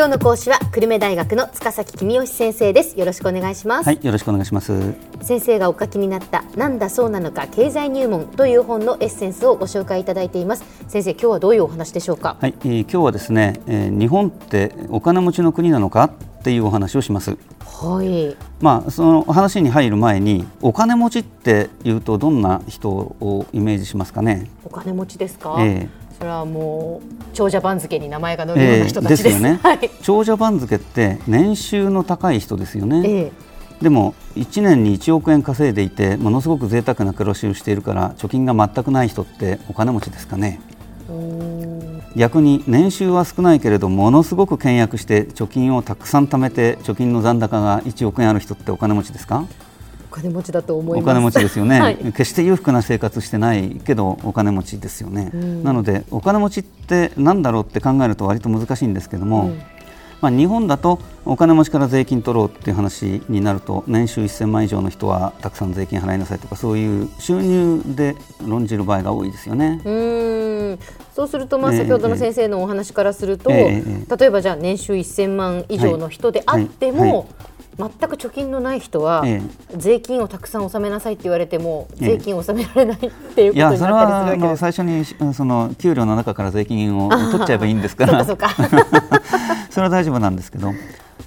[0.00, 2.98] 今日の講師は久留米大学の塚崎君吉先生です。
[2.98, 3.86] よろしくお願いします。
[3.86, 4.94] はいよろしくお願いします。
[5.20, 10.64] 先生がお書きになったなんだそうなのか経済入門という本のエッセンスをご紹介いただいています。
[10.88, 12.38] 先生今日はどういうお話でしょうか？
[12.40, 17.36] はい、えー、今日はですね、えー、日本ってお金持ちの国なのかっていうお話をします。
[17.82, 18.34] はい。
[18.62, 24.50] まあその話に入る前にお金持ちっていうとどんな人をイメージしますかね？
[24.64, 40.60] お金持ちですか、えーそれはもう長者番付に名前が載るような人たちです,、えー、ですよね、 はい、長者番付って年収の高い人ですよね、えー、でも1年に1億円稼いでいてものすごく贅沢な暮らしをしているから貯金が全くない人ってお金持ちですかね。
[42.16, 49.46] 逆に年収は少ないけれどものすごく倹約して貯金をたくさん貯めて貯金の残高が1億円ある人ってお金持ちですか？
[50.10, 55.30] お金持ちだと思いお金持ちですよね、 はい、決して裕福な生活してないけどお金持ちですよね、
[55.62, 59.58] なのでお金持ちって何だろうって考えると割と難しいんですけども、うん、
[60.20, 69.80] まあ、日本だとお金持ちから税金取ろうっていう話になると年収1000万以上の人はたくさん税金払いなさいとかそういう収入で論じる場合が多いですよね。
[69.84, 70.78] うん。
[71.14, 77.49] そうするとまあ先ほどの先生のお話からすると、えー、例えばじゃあ年収1000万以上の人であっても、はいはいはい
[77.80, 88.24] 全く貯金のない人は、ええ、税金をたくさん納めなさいって言われても、税金を納められないっていうことになったりするわけです、ええ、いやそれは最初にその給料の中から税金を取っちゃえばいいんですから。
[89.70, 90.72] それは大丈夫なんですけど、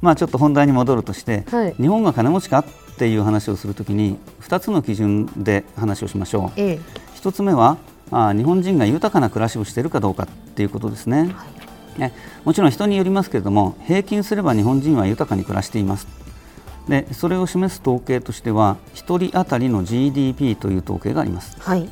[0.00, 2.64] まあ、ちょっと本題に戻るとして、はい、日本が金持ちかっ
[2.96, 6.60] ていう話をするときに2つの基準で話をしましょう。
[6.60, 6.80] ええ、
[7.20, 7.76] 1つ目は
[8.10, 11.18] あ日本人が豊かな暮らしをしているかどうかっていうことですね。
[11.18, 11.58] はい。
[11.98, 12.12] ね、
[12.44, 16.06] もちろん人によりますけれども平均すれば日本人は豊かに暮らしています
[16.88, 21.88] でそれを示す統計としては1人当たりの GDP という統計があります、はい。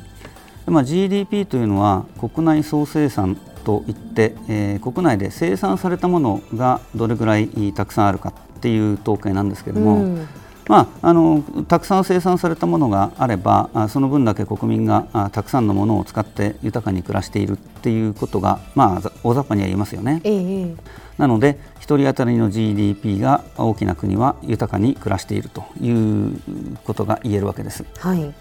[0.65, 10.27] でまあ、GDP というのは国内総生産といって、えー、国内で生産されたものがどれぐらいたくさんあるかっていう統計なんですけれども、うん、
[10.67, 20.21] まあ、あのたくさん生産されたものがあればその分だけ国民がたくさんのものを使って豊かに暮らしているっていうことが、まあ、大雑把には言えますよね。
[20.23, 20.77] えー、
[21.17, 27.85] なので1人当たりの GDP が大きな国は豊かに暮らしているということが言えるわけです。
[27.99, 28.33] はい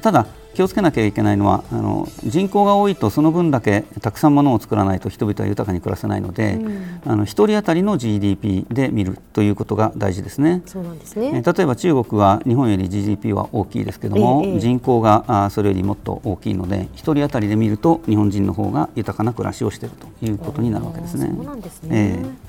[0.00, 10.62] ただ気をつけなきゃいけないのはあの人口が多いとその分だけたくさんものを作らないと人々は豊かに暮らせないので、うん、あの1人当たりの GDP で見るということが大事ですね。
[10.64, 11.42] そうなんですね。
[11.42, 21.30] 例えば中国は日本より GDP は大きいですけども、ええ、人口があそれよりもっと大きいので1人当たりで見ると日本人の方が豊かな暮らしをしているということになるわけですね。
[21.36, 22.45] そうなんですね、えー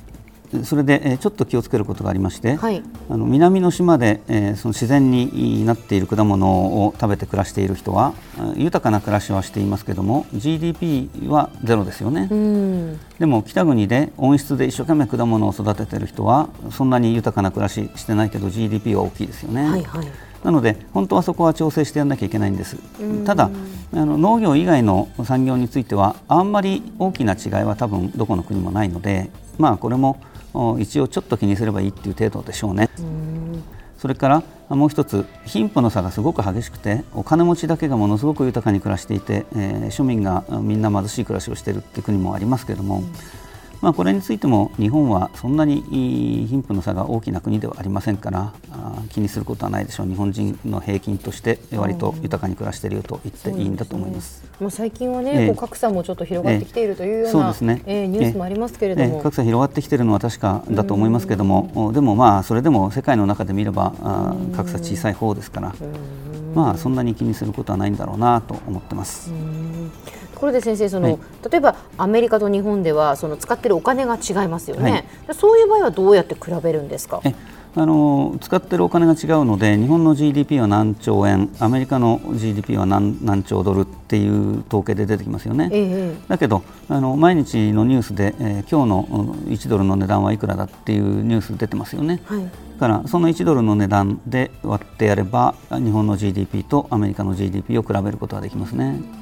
[0.63, 8.13] それで、えちょっと気をつけることがありまして、はい、あの南の島で、えー、その自然になっている果物を食べて暮らしている人は
[8.55, 12.27] 豊かな暮らしはしていますけれども GDP はゼロですよね。
[13.19, 19.69] でも北国で温室で一生懸命果物を育てている人はそんなに豊かな暮らししてないけど GDP は大きいですよね。
[19.69, 20.07] はいはい。
[20.43, 22.77] なので本当はそこは調整してやらなきゃいけないんです。
[23.25, 23.49] ただ
[23.93, 30.21] あの農業以外の産業についてはあんまり大きな違いは多分どこの国もないので、まあこれも
[30.79, 32.89] 一応ちょっと気にすればいいっていう程度でしょうね。
[33.97, 43.03] それからもう一つ貧富の差がすごく激しくてお金持ちだけがものすごく豊かに暮らしていて、えー、庶民がみんな貧しい暮らしをしているっていう国もありますけれども、
[43.81, 45.81] まあ、これについても日本はそんなに
[46.49, 48.53] 貧富の差が大きな国ではありませんから
[49.09, 50.07] 気にすることはないでしょう。
[50.07, 57.81] 日本人の平均として割と豊かに暮らしているよと言っていいんだと思います、ね、もう最近はね、えー、格差もちょっと広がってきているというような、えー、ね。
[57.85, 65.75] えー、ニュースもありますけれども、えー、格差広がってきているのは確かだと思いますけれどもでもまあそれでも世界の中で見ればあ格差小さい方ですから
[66.55, 69.31] まあそんなに気にすることはないんだろうなと思ってます。
[70.37, 77.21] ところで先生その、はい、例えばアメリカと日本ではその使っているお金が違いますよね、はい、そういう場合はどうやって比べるんですか？
[77.75, 99.16] あの使っているお金が違うので日本の GDP は何兆円アメリカの GDP は何何兆ドルっていう統計で出てきますよね、ええ、だけどあの毎日のニュースで、えー、今日の1ドルの値段はいくらだっていうニュース出てますよね、はい、からその1ドルの値段で割ってやれば日本の GDP とアメリカの GDP を比べることができますね。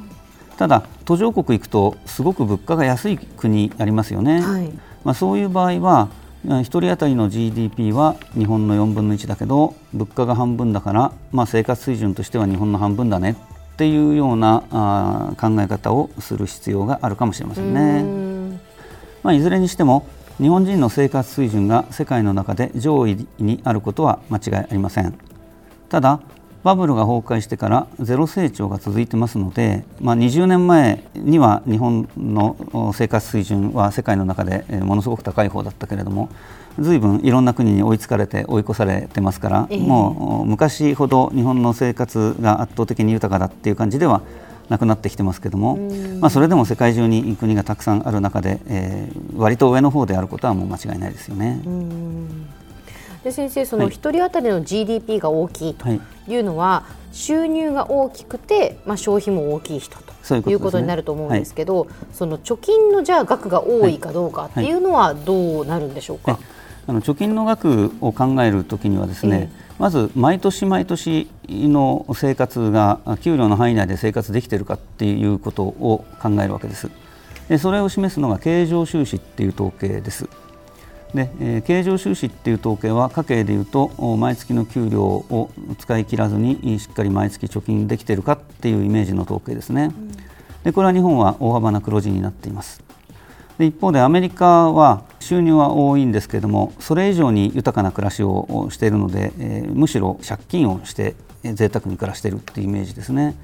[0.57, 4.71] ただ途上国行くとすごく物価が安い国ありますよね、はい、
[5.03, 6.09] まあ、そういう場合は
[6.45, 13.35] 1人当たりの GDP は日本の4分の1だけど物価が半分だから、まあ、生活水準としては日本の半分だね
[13.73, 18.59] っていうようなあ考え方をする必要があるかもしれませんね。
[19.21, 20.07] まあ、いずれにしても
[20.37, 25.13] 日本人の生活水準が世界の中で上位にあることは間違いありません。
[25.89, 26.21] ただ
[26.65, 36.27] バブルが崩壊してからゼロ成長が続いてますので、まあ、20年前には日本の生活水準は世界の中でものすごく高い方だったけれども
[36.79, 44.23] ずいぶんいろんな国に追いつかれて追い越されてますから、えー、もう昔ほど日本の生活が圧倒的に豊かだっていう感じでは
[44.67, 45.77] なくなってきてますけども、
[46.19, 51.61] まあ、それでも世界中に国がたくさんある中で、えー、割と上の方であることはもう間違いないですよね。
[53.25, 55.99] で先生その1人当たりの GDP が大きいとい
[56.37, 66.39] うのは、はい、収入が大きくて、まあ、消費も大きい人ということになると思うんですけど、その貯金のじゃあ額が多いかどうかっていうのはどうなるんでしょうか？
[66.85, 76.91] あの貯金の額を考えるときにはですね、えー、まず毎年毎年の生活が給料の範囲内で生活できているかっていうことを考えるわけです。
[77.49, 80.29] でそれを示すのが経常収支っていう統計です。
[81.15, 89.91] で、えー、経常収支っていう統計は家計でいうと毎月の給料を使い切らずにしっかり毎月貯金できているかっていうイメージの統計ですね。
[90.63, 92.83] でこれは日本は大幅な黒字になっています。
[93.57, 103.35] で一方でアメリカは収入は多いんですけれどもそれ以上に豊かな暮らしをしているので、えー、むしろ借金をして贅沢に暮らしているっていうイメージですね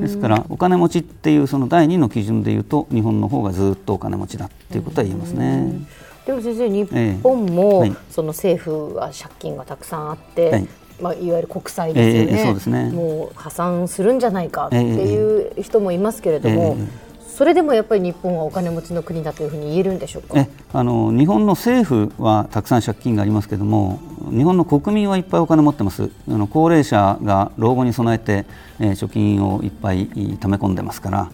[0.00, 5.86] ですからお金持ちっていうその第二の基準でいうと日本の方がずっとお金持ちだっていうことは言えますね。
[6.26, 6.90] でも先生日
[7.22, 10.68] 本も、えーはい、その政府は借金がたくさんあって、はい。
[10.98, 12.40] まあ、いわゆる国債ですよね。
[12.40, 12.90] えー、そうですね。
[12.90, 16.88] もう破産するんじゃないかっていう人もいますけれども、えー、
[17.28, 20.40] それでもやっぱり日本はお金持ちの国だというふうに言えるんでしょうか？
[20.40, 23.98] えあの日本の政府はたくさん借金がありますけれども
[24.30, 26.10] 日本の国民はいっぱいお金持ってます。
[26.28, 28.46] あの高齢者が老後に備えて、
[28.80, 31.30] えー、貯金をいっぱい貯め込んでますから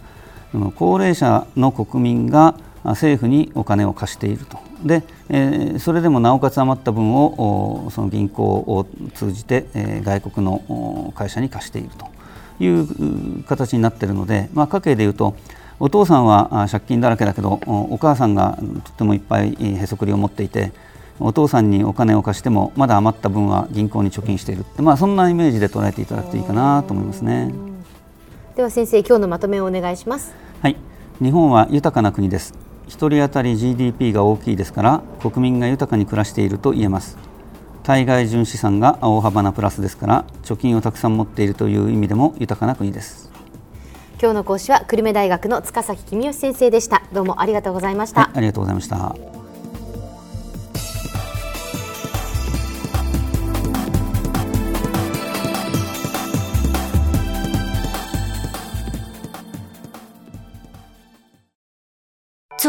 [0.74, 4.58] 高齢者の国民が政府にお金を貸していると。
[4.84, 12.06] で、えー、それでもなおかつ余った分をその銀行を通じて、えー、外国の会社に貸していると。
[12.60, 15.34] いう形になっているので、まあ、家計でいうと
[15.80, 20.72] お父さんは借金だらけだけどお母さんがとってもいっぱいへそくりを持っていて
[21.18, 27.52] お父さんにお金を貸してもまだ余った分は銀行に貯金しているって、まあ、そんなイメージで捉えていただくといいかなと思いますね。
[28.56, 30.34] では先生今日のまとめをお願いします。
[30.60, 30.76] はい。
[31.22, 32.54] 日本は豊かな国です
[32.92, 37.16] 1人当たり GDP が大きいですから国民が豊かに暮らしていると言えます。
[37.82, 43.32] 対外純資産が大幅なプラスですから貯金をたくさん持っているという意味でも豊かな国です。
[44.20, 47.02] 今日の講師は久留米大学の塚崎公義先生でした。
[47.12, 49.41] どうもありがとうございました、はい、ありがとうございました